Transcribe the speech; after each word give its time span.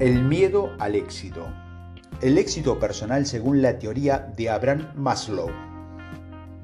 El 0.00 0.24
miedo 0.24 0.72
al 0.78 0.94
éxito. 0.94 1.46
El 2.22 2.38
éxito 2.38 2.78
personal 2.78 3.26
según 3.26 3.60
la 3.60 3.78
teoría 3.78 4.32
de 4.34 4.48
Abraham 4.48 4.88
Maslow. 4.96 5.50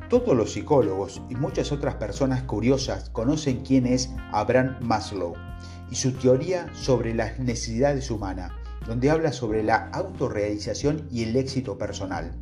Todos 0.09 0.35
los 0.35 0.55
psicólogos 0.55 1.21
y 1.29 1.35
muchas 1.35 1.71
otras 1.71 1.97
personas 1.97 2.45
curiosas 2.45 3.11
conocen 3.11 3.63
quién 3.63 3.87
es 3.87 4.09
Abraham 4.33 4.79
Maslow 4.81 5.35
y 5.91 5.97
su 5.97 6.13
teoría 6.13 6.73
sobre 6.73 7.13
las 7.13 7.39
necesidades 7.39 8.11
humanas, 8.11 8.53
donde 8.87 9.11
habla 9.11 9.33
sobre 9.33 9.63
la 9.63 9.91
autorrealización 9.93 11.07
y 11.11 11.25
el 11.25 11.37
éxito 11.37 11.77
personal. 11.77 12.33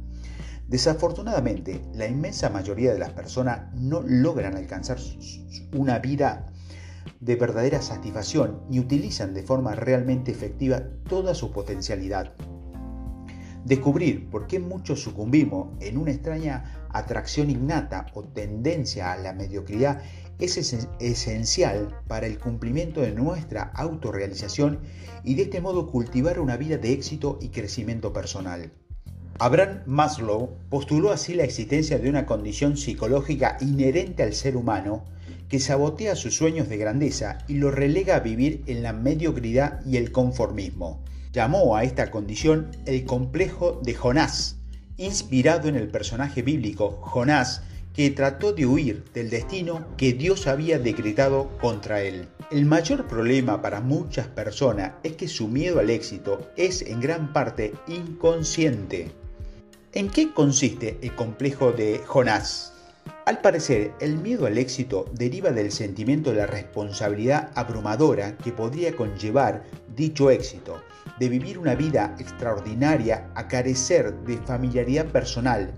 Desafortunadamente, 0.68 1.82
la 1.92 2.06
inmensa 2.06 2.50
mayoría 2.50 2.92
de 2.92 3.00
las 3.00 3.11
personas 3.11 3.74
no 3.74 4.00
logran 4.00 4.56
alcanzar 4.56 4.98
una 5.72 5.98
vida 5.98 6.52
de 7.21 7.36
verdadera 7.36 7.83
satisfacción 7.83 8.60
y 8.70 8.80
utilizan 8.80 9.34
de 9.34 9.42
forma 9.42 9.74
realmente 9.74 10.30
efectiva 10.30 10.83
toda 11.09 11.34
su 11.34 11.51
potencialidad. 11.52 12.34
Descubrir 13.65 14.28
por 14.28 14.47
qué 14.47 14.59
muchos 14.61 15.01
sucumbimos 15.01 15.69
en 15.80 15.97
una 15.97 16.11
extraña 16.11 16.87
atracción 16.91 17.51
innata 17.51 18.06
o 18.12 18.23
tendencia 18.23 19.12
a 19.12 19.16
la 19.16 19.33
mediocridad 19.33 20.02
es 20.38 20.56
esencial 20.98 22.01
para 22.06 22.27
el 22.27 22.38
cumplimiento 22.38 23.01
de 23.01 23.12
nuestra 23.12 23.62
autorrealización 23.75 24.80
y 25.23 25.34
de 25.34 25.42
este 25.45 25.61
modo 25.61 25.91
cultivar 25.91 26.41
una 26.41 26.56
vida 26.56 26.77
de 26.77 26.92
éxito 26.92 27.39
y 27.41 27.48
crecimiento 27.48 28.12
personal. 28.12 28.73
Abraham 29.39 29.83
Maslow 29.86 30.59
postuló 30.69 31.11
así 31.11 31.34
la 31.34 31.45
existencia 31.45 31.98
de 31.98 32.09
una 32.09 32.27
condición 32.27 32.77
psicológica 32.77 33.56
inherente 33.61 34.23
al 34.23 34.33
ser 34.33 34.56
humano 34.56 35.05
que 35.48 35.61
sabotea 35.61 36.16
sus 36.16 36.37
sueños 36.37 36.69
de 36.69 36.77
grandeza 36.77 37.39
y 37.48 37.55
lo 37.55 37.71
relega 37.71 38.16
a 38.16 38.21
vivir 38.21 38.62
en 38.66 38.83
la 38.83 38.93
mediocridad 38.93 39.84
y 39.86 39.97
el 39.97 40.12
conformismo. 40.12 41.03
Llamó 41.33 41.77
a 41.77 41.84
esta 41.84 42.11
condición 42.11 42.70
el 42.86 43.05
complejo 43.05 43.81
de 43.83 43.95
Jonás, 43.95 44.56
inspirado 44.97 45.69
en 45.69 45.77
el 45.77 45.89
personaje 45.89 46.42
bíblico 46.42 47.01
Jonás, 47.03 47.62
que 47.95 48.11
trató 48.11 48.53
de 48.53 48.67
huir 48.67 49.05
del 49.14 49.31
destino 49.31 49.86
que 49.97 50.12
Dios 50.12 50.47
había 50.48 50.78
decretado 50.78 51.56
contra 51.58 52.03
él. 52.03 52.27
El 52.51 52.67
mayor 52.67 53.06
problema 53.06 53.62
para 53.62 53.81
muchas 53.81 54.27
personas 54.27 54.92
es 55.05 55.12
que 55.14 55.29
su 55.29 55.48
miedo 55.48 55.79
al 55.79 55.91
éxito 55.91 56.51
es 56.56 56.83
en 56.83 57.01
gran 57.01 57.33
parte 57.33 57.73
inconsciente. 57.86 59.12
¿En 59.92 60.11
qué 60.11 60.33
consiste 60.33 60.98
el 61.03 61.14
complejo 61.14 61.73
de 61.73 62.01
Jonás? 62.05 62.73
Al 63.27 63.41
parecer, 63.41 63.94
el 64.00 64.19
miedo 64.19 64.44
al 64.44 64.58
éxito 64.58 65.06
deriva 65.12 65.50
del 65.50 65.72
sentimiento 65.72 66.30
de 66.30 66.36
la 66.36 66.47
responsabilidad 66.47 67.50
abrumadora 67.55 68.36
que 68.36 68.53
podría 68.53 68.94
conllevar 68.94 69.64
dicho 69.97 70.30
éxito, 70.30 70.83
de 71.19 71.30
vivir 71.30 71.58
una 71.58 71.75
vida 71.75 72.14
extraordinaria 72.19 73.30
a 73.34 73.48
carecer 73.48 74.14
de 74.25 74.36
familiaridad 74.36 75.06
personal 75.06 75.72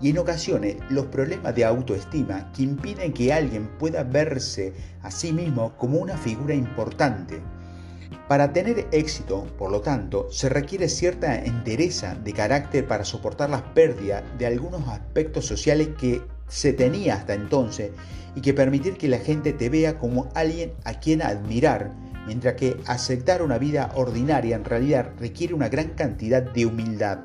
y 0.00 0.08
en 0.08 0.16
ocasiones 0.16 0.76
los 0.88 1.04
problemas 1.06 1.54
de 1.54 1.66
autoestima 1.66 2.50
que 2.52 2.62
impiden 2.62 3.12
que 3.12 3.30
alguien 3.30 3.68
pueda 3.78 4.02
verse 4.02 4.72
a 5.02 5.10
sí 5.10 5.34
mismo 5.34 5.76
como 5.76 5.98
una 5.98 6.16
figura 6.16 6.54
importante. 6.54 7.42
Para 8.26 8.54
tener 8.54 8.88
éxito, 8.90 9.44
por 9.58 9.70
lo 9.70 9.82
tanto, 9.82 10.30
se 10.30 10.48
requiere 10.48 10.88
cierta 10.88 11.44
entereza 11.44 12.14
de 12.14 12.32
carácter 12.32 12.88
para 12.88 13.04
soportar 13.04 13.50
las 13.50 13.62
pérdidas 13.62 14.22
de 14.38 14.46
algunos 14.46 14.88
aspectos 14.88 15.44
sociales 15.44 15.90
que 15.98 16.22
se 16.48 16.72
tenía 16.72 17.14
hasta 17.14 17.34
entonces 17.34 17.92
y 18.34 18.40
que 18.40 18.54
permitir 18.54 18.96
que 18.96 19.08
la 19.08 19.18
gente 19.18 19.52
te 19.52 19.68
vea 19.68 19.98
como 19.98 20.28
alguien 20.34 20.72
a 20.84 20.94
quien 20.94 21.22
admirar, 21.22 21.92
mientras 22.26 22.54
que 22.54 22.76
aceptar 22.86 23.42
una 23.42 23.58
vida 23.58 23.90
ordinaria 23.94 24.56
en 24.56 24.64
realidad 24.64 25.10
requiere 25.18 25.54
una 25.54 25.68
gran 25.68 25.90
cantidad 25.90 26.42
de 26.42 26.66
humildad. 26.66 27.20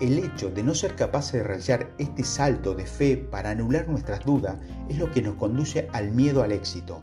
El 0.00 0.18
hecho 0.18 0.50
de 0.50 0.62
no 0.62 0.74
ser 0.74 0.94
capaces 0.96 1.34
de 1.34 1.42
realizar 1.42 1.90
este 1.98 2.24
salto 2.24 2.74
de 2.74 2.86
fe 2.86 3.16
para 3.16 3.50
anular 3.50 3.88
nuestras 3.88 4.24
dudas 4.24 4.56
es 4.88 4.98
lo 4.98 5.10
que 5.10 5.22
nos 5.22 5.34
conduce 5.34 5.88
al 5.92 6.10
miedo 6.12 6.42
al 6.42 6.52
éxito. 6.52 7.00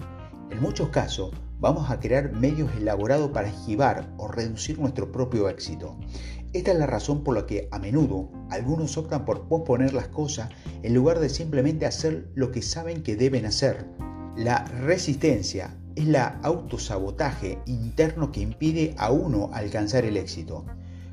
En 0.49 0.61
muchos 0.61 0.89
casos, 0.89 1.31
vamos 1.59 1.89
a 1.89 1.99
crear 1.99 2.31
medios 2.34 2.69
elaborados 2.78 3.31
para 3.31 3.49
esquivar 3.49 4.07
o 4.17 4.28
reducir 4.28 4.79
nuestro 4.79 5.11
propio 5.11 5.49
éxito. 5.49 5.97
Esta 6.57 6.72
es 6.72 6.79
la 6.79 6.88
razón 6.88 7.23
por 7.23 7.35
la 7.35 7.45
que 7.45 7.68
a 7.69 7.78
menudo 7.78 8.31
algunos 8.50 8.97
optan 8.97 9.25
por 9.25 9.47
posponer 9.47 9.94
las 9.94 10.07
cosas 10.07 10.50
en 10.81 10.95
lugar 10.95 11.19
de 11.19 11.29
simplemente 11.29 11.85
hacer 11.85 12.31
lo 12.34 12.51
que 12.51 12.63
saben 12.63 13.03
que 13.03 13.16
deben 13.16 13.45
hacer. 13.45 13.85
La 14.35 14.66
resistencia 14.66 15.78
es 15.96 16.07
la 16.07 16.40
autosabotaje 16.41 17.59
interno 17.67 18.31
que 18.31 18.41
impide 18.41 18.96
a 18.97 19.12
uno 19.12 19.51
alcanzar 19.53 20.03
el 20.03 20.17
éxito. 20.17 20.66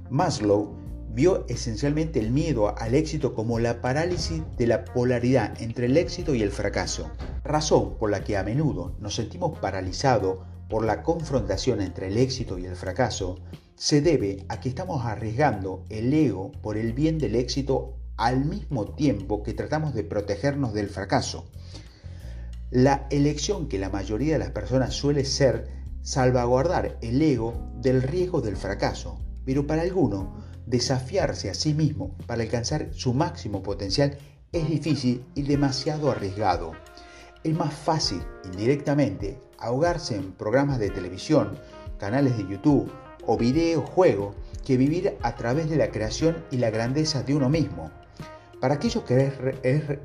Maslow 0.09 0.79
vio 1.11 1.45
esencialmente 1.49 2.21
el 2.21 2.31
miedo 2.31 2.75
al 2.79 2.95
éxito 2.95 3.35
como 3.35 3.59
la 3.59 3.83
parálisis 3.83 4.43
de 4.57 4.67
la 4.67 4.87
polaridad 4.87 5.61
entre 5.61 5.87
el 5.87 5.99
éxito 5.99 6.35
y 6.35 6.41
el 6.41 6.53
fracaso, 6.53 7.11
razón 7.45 7.99
por 7.99 8.11
la 8.11 8.25
que 8.25 8.39
a 8.39 8.45
menudo 8.45 8.97
nos 8.99 9.17
sentimos 9.17 9.59
paralizados 9.59 10.39
por 10.69 10.85
la 10.85 11.03
confrontación 11.03 11.81
entre 11.81 12.09
el 12.09 12.17
éxito 12.17 12.59
y 12.59 12.67
el 12.67 12.77
fracaso, 12.77 13.39
se 13.77 14.01
debe 14.01 14.45
a 14.49 14.61
que 14.61 14.69
estamos 14.69 15.05
arriesgando 15.05 15.85
el 15.89 16.13
ego 16.13 16.53
por 16.63 16.77
el 16.77 16.93
bien 16.93 17.19
del 17.19 17.35
éxito 17.35 17.97
al 18.17 18.45
mismo 18.45 18.95
tiempo 18.95 19.43
que 19.43 19.55
tratamos 19.55 19.95
de 19.95 20.05
protegernos 20.05 20.73
del 20.73 20.89
fracaso. 20.89 21.47
La 22.71 23.07
elección 23.11 23.69
que 23.69 23.79
la 23.79 23.91
mayoría 23.91 24.35
de 24.35 24.39
las 24.39 24.51
personas 24.51 24.95
suele 24.95 25.25
ser 25.25 25.69
salvaguardar 26.03 26.99
el 27.03 27.21
ego 27.21 27.55
del 27.81 28.03
riesgo 28.03 28.41
del 28.41 28.57
fracaso, 28.57 29.21
pero 29.45 29.67
para 29.67 29.83
algunos 29.83 30.29
desafiarse 30.67 31.51
a 31.51 31.55
sí 31.55 31.75
mismo 31.75 32.17
para 32.27 32.43
alcanzar 32.43 32.89
su 32.93 33.15
máximo 33.15 33.63
potencial 33.63 34.19
es 34.53 34.69
difícil 34.69 35.25
y 35.35 35.43
demasiado 35.43 36.11
arriesgado. 36.11 36.73
Es 37.45 37.55
más 37.55 37.75
fácil, 37.75 38.23
indirectamente, 38.47 39.39
ahogarse 39.59 40.17
en 40.17 40.33
programas 40.33 40.79
de 40.79 40.89
televisión, 40.89 41.59
canales 41.99 42.39
de 42.39 42.47
YouTube 42.49 42.91
o 43.27 43.37
videojuego 43.37 44.35
que 44.65 44.79
vivir 44.79 45.19
a 45.21 45.35
través 45.35 45.69
de 45.69 45.77
la 45.77 45.91
creación 45.91 46.43
y 46.51 46.57
la 46.57 46.71
grandeza 46.71 47.23
de 47.23 47.35
uno 47.35 47.51
mismo. 47.51 47.91
Para 48.61 48.77
aquellos 48.77 49.05
que, 49.05 49.31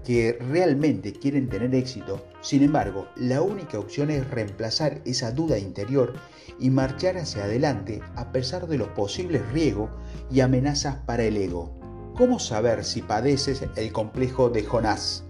que 0.03 0.37
realmente 0.49 1.13
quieren 1.13 1.47
tener 1.47 1.73
éxito, 1.75 2.25
sin 2.41 2.61
embargo, 2.61 3.07
la 3.15 3.41
única 3.41 3.79
opción 3.79 4.09
es 4.09 4.29
reemplazar 4.29 4.99
esa 5.05 5.31
duda 5.31 5.57
interior 5.57 6.15
y 6.59 6.69
marchar 6.69 7.17
hacia 7.17 7.45
adelante 7.45 8.01
a 8.17 8.33
pesar 8.33 8.67
de 8.67 8.77
los 8.77 8.89
posibles 8.89 9.49
riesgos 9.53 9.91
y 10.29 10.41
amenazas 10.41 10.97
para 11.05 11.23
el 11.23 11.37
ego. 11.37 11.71
¿Cómo 12.17 12.37
saber 12.37 12.83
si 12.83 13.01
padeces 13.01 13.63
el 13.77 13.93
complejo 13.93 14.49
de 14.49 14.65
Jonás? 14.65 15.23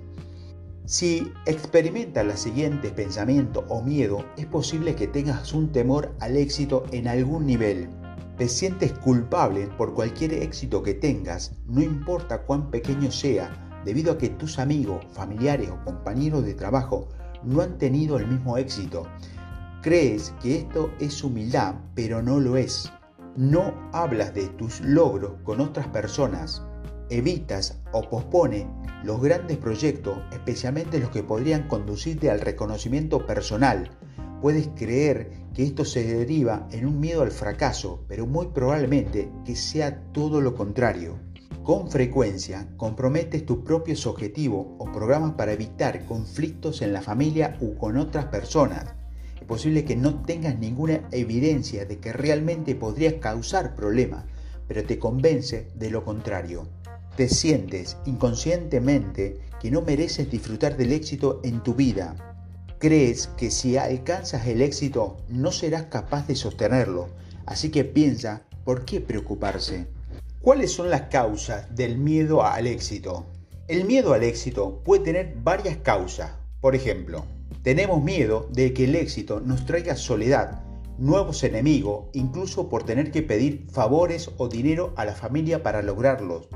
Si 0.90 1.32
experimentas 1.46 2.26
los 2.26 2.40
siguientes 2.40 2.92
pensamientos 2.94 3.64
o 3.70 3.84
miedo, 3.84 4.26
es 4.38 4.48
posible 4.48 4.96
que 4.96 5.06
tengas 5.06 5.54
un 5.54 5.72
temor 5.72 6.16
al 6.20 6.36
éxito 6.36 6.84
en 6.92 7.08
algún 7.08 7.46
nivel. 7.46 7.88
Te 8.40 8.50
sientes 8.50 8.94
culpable 8.94 9.68
por 9.78 9.94
cualquier 9.94 10.34
éxito 10.34 10.82
que 10.82 10.96
tengas, 10.96 11.52
no 11.68 11.84
importa 11.84 12.42
cuán 12.42 12.72
pequeño 12.72 13.12
sea, 13.12 13.52
debido 13.86 14.14
a 14.14 14.18
que 14.18 14.30
tus 14.30 14.58
amigos, 14.58 15.06
familiares 15.14 15.70
o 15.70 15.86
compañeros 15.86 16.44
de 16.44 16.56
trabajo 16.56 17.08
no 17.44 17.62
han 17.62 17.78
tenido 17.78 18.18
el 18.18 18.26
mismo 18.26 18.58
éxito. 18.58 19.06
Crees 19.84 20.34
que 20.42 20.56
esto 20.56 20.90
es 21.00 21.24
humildad, 21.24 21.76
pero 21.94 22.24
no 22.24 22.40
lo 22.40 22.58
es. 22.58 22.92
No 23.36 23.76
hablas 23.94 24.34
de 24.34 24.48
tus 24.48 24.82
logros 24.82 25.34
con 25.44 25.62
otras 25.62 25.88
personas. 25.90 26.64
Evitas 27.12 27.82
o 27.92 28.08
pospones 28.08 28.68
los 29.04 29.20
grandes 29.20 29.58
proyectos, 29.58 30.20
especialmente 30.32 31.00
los 31.00 31.10
que 31.10 31.24
podrían 31.24 31.68
conducirte 31.68 32.30
al 32.30 32.40
reconocimiento 32.40 33.26
personal. 33.26 33.90
Puedes 34.44 34.68
creer 34.76 35.32
que 35.56 35.64
esto 35.64 35.86
se 35.86 36.04
deriva 36.04 36.68
en 36.72 36.86
un 36.86 37.00
miedo 37.00 37.24
al 37.24 37.32
fracaso, 37.32 38.06
pero 38.08 38.28
muy 38.28 38.48
probablemente 38.48 39.32
que 39.44 39.56
sea 39.56 40.04
todo 40.12 40.40
lo 40.40 40.54
contrario. 40.54 41.18
Con 41.64 41.90
frecuencia 41.90 42.68
comprometes 42.78 43.44
tus 43.44 43.60
propios 43.60 44.06
objetivos 44.06 44.68
o 44.78 44.92
programas 44.92 45.34
para 45.34 45.54
evitar 45.54 46.06
conflictos 46.06 46.84
en 46.84 46.94
la 46.94 47.02
familia 47.02 47.58
u 47.60 47.76
con 47.76 47.98
otras 47.98 48.26
personas. 48.26 48.86
Es 49.36 49.48
posible 49.48 49.84
que 49.84 49.96
no 49.96 50.22
tengas 50.22 50.60
ninguna 50.60 51.08
evidencia 51.12 51.86
de 51.86 51.98
que 51.98 52.14
realmente 52.14 52.76
podría 52.76 53.20
causar 53.20 53.76
problemas, 53.76 54.26
pero 54.68 54.84
te 54.84 55.00
convence 55.00 55.72
de 55.74 55.90
lo 55.90 56.04
contrario 56.06 56.68
te 57.20 57.28
sientes 57.28 57.98
inconscientemente 58.06 59.42
que 59.60 59.70
no 59.70 59.82
mereces 59.82 60.32
disfrutar 60.32 60.78
del 60.78 60.94
éxito 60.94 61.42
en 61.44 61.62
tu 61.64 61.74
vida. 61.74 62.16
Crees 62.78 63.28
que 63.36 63.52
si 63.52 63.76
alcanzas 63.76 64.48
el 64.48 64.62
éxito 64.62 65.18
no 65.28 65.52
serás 65.52 65.88
capaz 65.88 66.28
de 66.28 66.38
sostenerlo, 66.38 67.10
así 67.46 67.72
que 67.72 67.84
piensa, 67.84 68.44
¿por 68.64 68.86
qué 68.86 69.02
preocuparse? 69.02 69.88
¿Cuáles 70.40 70.72
son 70.72 70.90
las 70.90 71.10
causas 71.10 71.76
del 71.76 71.98
miedo 71.98 72.42
al 72.42 72.68
éxito? 72.68 73.26
El 73.68 73.84
miedo 73.84 74.14
al 74.14 74.24
éxito 74.24 74.82
puede 74.86 75.04
tener 75.04 75.36
varias 75.44 75.76
causas. 75.76 76.32
Por 76.62 76.74
ejemplo, 76.74 77.26
tenemos 77.64 78.02
miedo 78.02 78.48
de 78.54 78.74
que 78.74 78.86
el 78.86 78.96
éxito 78.96 79.42
nos 79.42 79.66
traiga 79.66 79.98
soledad, 79.98 80.62
nuevos 80.98 81.44
enemigos, 81.44 82.06
incluso 82.14 82.70
por 82.70 82.84
tener 82.84 83.12
que 83.12 83.24
pedir 83.24 83.68
favores 83.70 84.32
o 84.38 84.48
dinero 84.48 84.94
a 84.96 85.04
la 85.04 85.16
familia 85.16 85.62
para 85.64 85.82
lograrlos. 85.82 86.48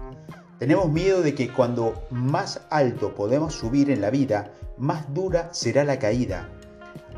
Tenemos 0.63 0.89
miedo 0.89 1.21
de 1.21 1.36
que 1.36 1.50
cuando 1.50 2.07
más 2.10 2.62
alto 2.69 3.15
podemos 3.15 3.54
subir 3.54 3.92
en 3.92 4.00
la 4.00 4.10
vida, 4.10 4.54
más 4.77 5.13
dura 5.13 5.54
será 5.54 5.83
la 5.83 6.00
caída. 6.00 6.48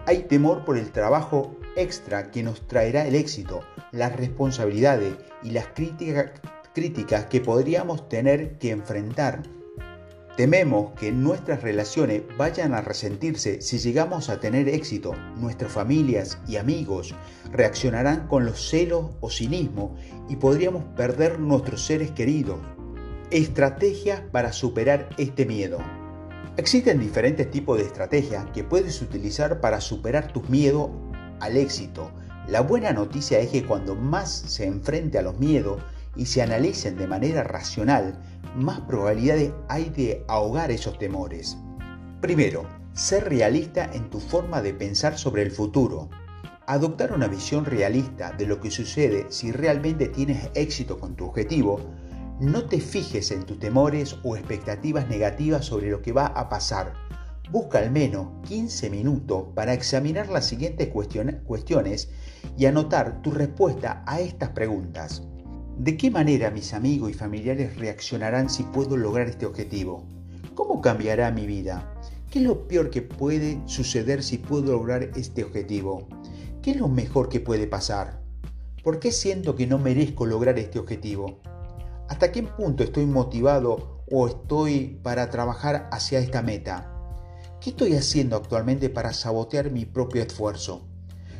Hay 0.07 0.24
temor 0.24 0.65
por 0.65 0.80
el 0.80 0.92
trabajo 0.92 1.56
extra 1.75 2.31
que 2.31 2.42
nos 2.42 2.68
traerá 2.68 3.06
el 3.06 3.13
éxito, 3.13 3.62
las 3.92 4.15
responsabilidades 4.15 5.13
y 5.44 5.51
las 5.51 5.68
críticas 5.68 7.25
que 7.25 7.39
podríamos 7.39 8.09
tener 8.09 8.57
que 8.57 8.71
enfrentar. 8.71 9.44
Tememos 10.36 10.94
que 11.00 11.12
nuestras 11.12 11.62
relaciones 11.62 12.24
vayan 12.39 12.74
a 12.74 12.81
resentirse 12.81 13.62
si 13.62 13.77
llegamos 13.77 14.30
a 14.30 14.39
tener 14.39 14.68
éxito. 14.69 15.13
Nuestras 15.36 15.71
familias 15.71 16.39
y 16.47 16.56
amigos 16.56 17.13
reaccionarán 17.51 18.27
con 18.27 18.44
los 18.44 18.71
celos 18.71 19.12
o 19.19 19.30
cinismo 19.30 19.95
y 20.30 20.38
podríamos 20.38 20.83
perder 20.95 21.39
nuestros 21.39 21.86
seres 21.86 22.09
queridos. 22.09 22.57
Estrategias 23.35 24.21
para 24.31 24.53
superar 24.53 25.09
este 25.17 25.45
miedo. 25.45 25.79
Existen 26.55 27.01
diferentes 27.01 27.51
tipos 27.51 27.77
de 27.77 27.83
estrategias 27.83 28.45
que 28.53 28.63
puedes 28.63 29.01
utilizar 29.01 29.59
para 29.59 29.81
superar 29.81 30.31
tus 30.31 30.47
miedos 30.47 30.89
al 31.41 31.57
éxito. 31.57 32.09
La 32.47 32.61
buena 32.61 32.93
noticia 32.93 33.39
es 33.39 33.49
que 33.49 33.65
cuando 33.65 33.93
más 33.93 34.31
se 34.31 34.65
enfrente 34.65 35.17
a 35.17 35.21
los 35.21 35.37
miedos 35.37 35.81
y 36.15 36.27
se 36.27 36.43
analicen 36.43 36.95
de 36.95 37.07
manera 37.07 37.43
racional, 37.43 38.17
más 38.55 38.79
probabilidades 38.79 39.51
hay 39.67 39.89
de 39.89 40.23
ahogar 40.29 40.71
esos 40.71 40.97
temores. 40.97 41.57
Primero, 42.21 42.65
ser 42.93 43.27
realista 43.27 43.91
en 43.91 44.09
tu 44.09 44.21
forma 44.21 44.61
de 44.61 44.73
pensar 44.73 45.17
sobre 45.17 45.41
el 45.41 45.51
futuro. 45.51 46.07
Adoptar 46.67 47.11
una 47.11 47.27
visión 47.27 47.65
realista 47.65 48.31
de 48.31 48.47
lo 48.47 48.61
que 48.61 48.71
sucede 48.71 49.25
si 49.27 49.51
realmente 49.51 50.07
tienes 50.07 50.49
éxito 50.53 50.97
con 50.97 51.17
tu 51.17 51.25
objetivo 51.25 51.81
no 52.39 52.65
te 52.65 52.81
fijes 52.81 53.31
en 53.31 53.45
tus 53.45 53.59
temores 53.59 54.17
o 54.23 54.35
expectativas 54.35 55.07
negativas 55.07 55.65
sobre 55.65 55.89
lo 55.89 56.01
que 56.01 56.11
va 56.11 56.27
a 56.27 56.49
pasar. 56.49 56.93
Busca 57.49 57.79
al 57.79 57.91
menos 57.91 58.27
15 58.47 58.89
minutos 58.89 59.45
para 59.55 59.73
examinar 59.73 60.27
las 60.27 60.45
siguientes 60.45 60.89
cuestiones 60.89 62.09
y 62.57 62.65
anotar 62.65 63.21
tu 63.21 63.31
respuesta 63.31 64.03
a 64.05 64.19
estas 64.19 64.49
preguntas. 64.49 65.23
¿De 65.77 65.95
qué 65.95 66.11
manera 66.11 66.51
mis 66.51 66.73
amigos 66.73 67.11
y 67.11 67.13
familiares 67.13 67.77
reaccionarán 67.77 68.49
si 68.49 68.63
puedo 68.63 68.97
lograr 68.97 69.27
este 69.27 69.45
objetivo? 69.45 70.05
¿Cómo 70.55 70.81
cambiará 70.81 71.31
mi 71.31 71.45
vida? 71.45 71.93
¿Qué 72.29 72.39
es 72.39 72.45
lo 72.45 72.67
peor 72.67 72.89
que 72.89 73.01
puede 73.01 73.61
suceder 73.65 74.23
si 74.23 74.39
puedo 74.39 74.73
lograr 74.73 75.11
este 75.15 75.43
objetivo? 75.43 76.09
¿Qué 76.61 76.71
es 76.71 76.77
lo 76.77 76.89
mejor 76.89 77.29
que 77.29 77.39
puede 77.39 77.67
pasar? 77.67 78.21
¿Por 78.83 78.99
qué 78.99 79.13
siento 79.13 79.55
que 79.55 79.67
no 79.67 79.79
merezco 79.79 80.25
lograr 80.25 80.59
este 80.59 80.79
objetivo? 80.79 81.39
¿Hasta 82.07 82.31
qué 82.31 82.44
punto 82.44 82.84
estoy 82.84 83.07
motivado 83.07 84.04
o 84.12 84.28
estoy 84.28 85.00
para 85.02 85.31
trabajar 85.31 85.90
hacia 85.92 86.19
esta 86.19 86.44
meta? 86.44 86.92
¿Qué 87.60 87.72
estoy 87.72 87.96
haciendo 87.96 88.36
actualmente 88.36 88.90
para 88.90 89.12
sabotear 89.12 89.72
mi 89.72 89.86
propio 89.86 90.22
esfuerzo? 90.22 90.86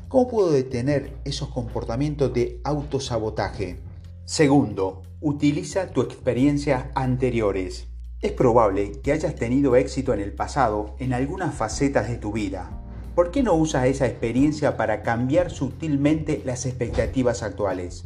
¿Cómo 0.08 0.28
puedo 0.28 0.52
detener 0.52 1.18
esos 1.24 1.50
comportamientos 1.50 2.34
de 2.34 2.62
autosabotaje? 2.64 3.80
Segundo, 4.26 5.04
utiliza 5.22 5.92
tu 5.92 6.02
experiencias 6.02 6.86
anteriores. 6.96 7.88
Es 8.22 8.32
probable 8.32 8.94
que 9.04 9.12
hayas 9.12 9.36
tenido 9.36 9.76
éxito 9.76 10.16
en 10.16 10.20
el 10.20 10.34
pasado 10.34 10.96
en 10.98 11.14
algunas 11.14 11.54
facetas 11.54 12.08
de 12.08 12.18
tu 12.18 12.32
vida. 12.32 12.72
¿Por 13.14 13.30
qué 13.30 13.44
no 13.44 13.54
usas 13.54 13.86
esa 13.86 14.08
experiencia 14.08 14.78
para 14.78 15.04
cambiar 15.04 15.52
sutilmente 15.52 16.42
las 16.44 16.66
expectativas 16.66 17.44
actuales? 17.44 18.06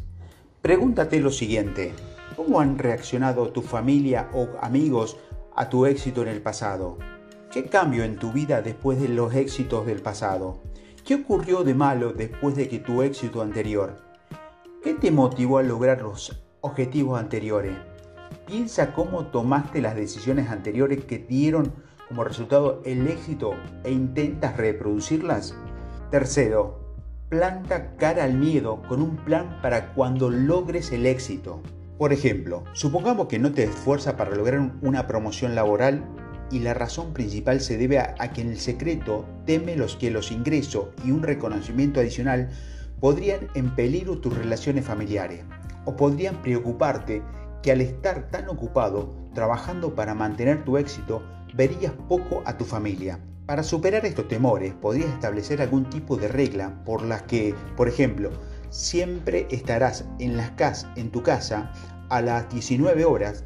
Pregúntate 0.62 1.22
lo 1.22 1.32
siguiente. 1.32 1.94
¿Cómo 2.40 2.62
han 2.62 2.78
reaccionado 2.78 3.50
tu 3.50 3.62
familia 3.62 4.30
o 4.34 4.48
amigos 4.62 5.18
a 5.58 5.68
tu 5.68 5.86
éxito 5.86 6.22
en 6.22 6.30
el 6.30 6.42
pasado? 6.42 6.98
¿Qué 7.52 7.66
cambio 7.66 8.06
en 8.06 8.16
tu 8.16 8.32
vida 8.32 8.62
después 8.62 8.98
de 8.98 9.10
los 9.10 9.36
éxitos 9.36 9.86
del 9.86 10.02
pasado? 10.02 10.62
¿Qué 11.04 11.16
ocurrió 11.16 11.66
de 11.66 11.74
malo 11.74 12.14
después 12.14 12.56
de 12.56 12.70
que 12.70 12.80
tu 12.80 13.02
éxito 13.02 13.42
anterior? 13.42 13.98
¿Qué 14.82 14.94
te 14.94 15.12
motivó 15.12 15.58
a 15.58 15.64
lograr 15.64 16.02
los 16.02 16.42
objetivos 16.62 17.20
anteriores? 17.20 17.76
Piensa 18.48 18.94
cómo 18.94 19.26
tomaste 19.26 19.82
las 19.82 19.96
decisiones 19.96 20.50
anteriores 20.50 21.04
que 21.04 21.18
dieron 21.18 21.74
como 22.08 22.24
resultado 22.24 22.82
el 22.86 23.06
éxito 23.08 23.52
e 23.84 23.92
intentas 23.92 24.56
reproducirlas. 24.56 25.56
Tercero, 26.10 26.96
planta 27.28 27.98
cara 27.98 28.24
al 28.24 28.36
miedo 28.36 28.82
con 28.88 29.02
un 29.02 29.18
plan 29.18 29.60
para 29.62 29.94
cuando 29.94 30.30
logres 30.30 30.94
el 30.94 31.06
éxito. 31.06 31.62
Por 32.00 32.14
ejemplo, 32.14 32.64
supongamos 32.72 33.28
que 33.28 33.40
no 33.40 33.52
te 33.52 33.66
esfuerzas 33.66 34.14
para 34.14 34.34
lograr 34.34 34.72
una 34.82 35.06
promoción 35.06 35.54
laboral 35.54 36.06
y 36.50 36.60
la 36.60 36.74
razón 36.74 37.12
principal 37.12 37.60
se 37.60 37.78
debe 37.78 38.00
a, 38.00 38.16
que 38.32 38.40
en 38.40 38.52
el 38.52 38.58
secreto 38.58 39.26
teme 39.46 39.76
los 39.76 39.98
que 39.98 40.10
los 40.10 40.32
ingresos 40.32 40.88
y 41.04 41.12
un 41.12 41.24
reconocimiento 41.24 42.00
adicional 42.00 42.52
podrían 43.02 43.50
empelir 43.54 44.10
tus 44.22 44.34
relaciones 44.34 44.86
familiares 44.86 45.44
o 45.84 45.98
podrían 45.98 46.42
preocuparte 46.42 47.22
que 47.62 47.74
al 47.74 47.82
estar 47.82 48.32
tan 48.32 48.48
ocupado 48.48 49.14
trabajando 49.34 49.94
para 49.94 50.16
mantener 50.16 50.64
tu 50.64 50.78
éxito 50.78 51.22
verías 51.54 51.92
poco 52.08 52.44
a 52.46 52.58
tu 52.58 52.64
familia. 52.64 53.20
Para 53.46 53.62
superar 53.62 54.06
estos 54.06 54.30
temores 54.30 54.74
podrías 54.74 55.10
establecer 55.10 55.62
algún 55.62 55.90
tipo 55.90 56.16
de 56.16 56.30
regla 56.30 56.82
por 56.86 57.04
las 57.04 57.24
que, 57.24 57.54
por 57.76 57.90
ejemplo, 57.90 58.32
siempre 58.70 59.48
estarás 59.52 60.06
en, 60.20 60.38
las 60.38 60.52
cas 60.52 60.88
en 60.96 61.12
tu 61.12 61.24
casa 61.24 61.72
a 62.10 62.22
las 62.22 62.50
19 62.50 63.06
horas 63.06 63.44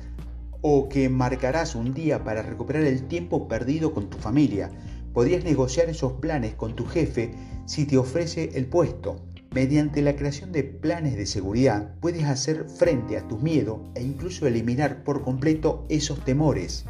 o 0.62 0.88
que 0.88 1.10
marcarás 1.10 1.76
un 1.76 1.94
día 1.94 2.24
para 2.24 2.42
recuperar 2.42 2.84
el 2.84 3.08
tiempo 3.08 3.48
perdido 3.48 3.94
con 3.94 4.10
tu 4.10 4.18
familia. 4.18 4.72
Podrías 5.14 5.44
negociar 5.44 5.90
esos 5.90 6.14
planes 6.14 6.56
con 6.56 6.76
tu 6.76 6.86
jefe 6.86 7.34
si 7.66 7.86
te 7.86 7.98
ofrece 7.98 8.52
el 8.54 8.68
puesto. 8.68 9.18
Mediante 9.54 10.02
la 10.02 10.16
creación 10.16 10.52
de 10.52 10.64
planes 10.64 11.16
de 11.16 11.28
seguridad 11.28 11.94
puedes 12.00 12.24
hacer 12.24 12.68
frente 12.68 13.18
a 13.18 13.28
tus 13.28 13.42
miedos 13.42 13.82
e 13.94 14.02
incluso 14.02 14.48
eliminar 14.48 15.04
por 15.04 15.22
completo 15.22 15.86
esos 15.90 16.24
temores. 16.26 16.86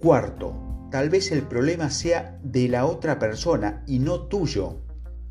Cuarto, 0.00 0.54
tal 0.90 1.08
vez 1.08 1.32
el 1.32 1.42
problema 1.42 1.88
sea 1.88 2.38
de 2.42 2.68
la 2.68 2.84
otra 2.84 3.18
persona 3.18 3.84
y 3.86 4.00
no 4.00 4.22
tuyo. 4.26 4.83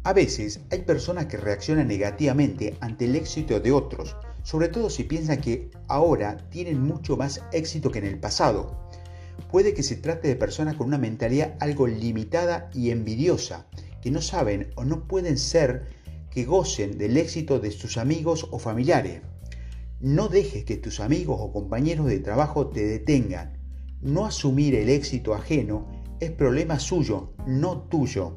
A 0.06 0.12
veces 0.12 0.60
hay 0.70 0.82
personas 0.82 1.28
que 1.28 1.38
reaccionan 1.38 1.88
negativamente 1.88 2.76
ante 2.82 3.06
el 3.06 3.16
éxito 3.16 3.62
de 3.62 3.72
otros, 3.72 4.18
sobre 4.44 4.68
todo 4.68 4.90
si 4.90 5.06
piensan 5.06 5.40
que 5.40 5.72
ahora 5.88 6.50
tienen 6.50 6.82
mucho 6.82 7.16
más 7.16 7.42
éxito 7.54 7.90
que 7.90 8.00
en 8.00 8.06
el 8.06 8.20
pasado. 8.20 8.90
Puede 9.50 9.74
que 9.74 9.82
se 9.82 9.96
trate 9.96 10.28
de 10.28 10.36
personas 10.36 10.76
con 10.76 10.88
una 10.88 10.98
mentalidad 10.98 11.56
algo 11.62 11.88
limitada 11.88 12.70
y 12.74 12.90
envidiosa, 12.90 13.66
que 14.02 14.12
no 14.12 14.22
saben 14.22 14.72
o 14.76 14.84
no 14.84 15.08
pueden 15.08 15.38
ser 15.38 15.88
que 16.30 16.44
gocen 16.44 16.98
del 16.98 17.16
éxito 17.16 17.60
de 17.60 17.72
sus 17.72 17.98
amigos 17.98 18.50
o 18.52 18.60
familiares. 18.60 19.22
No 20.02 20.28
dejes 20.28 20.66
que 20.66 20.76
tus 20.76 21.00
amigos 21.00 21.38
o 21.40 21.54
compañeros 21.54 22.08
de 22.08 22.20
trabajo 22.20 22.68
te 22.68 22.86
detengan. 22.86 23.58
No 24.02 24.26
asumir 24.26 24.76
el 24.76 24.90
éxito 24.90 25.34
ajeno 25.34 25.88
es 26.20 26.32
problema 26.32 26.78
suyo, 26.78 27.32
no 27.48 27.84
tuyo. 27.84 28.36